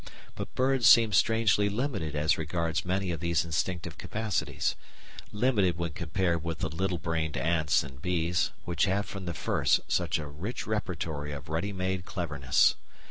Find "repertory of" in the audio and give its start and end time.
10.65-11.49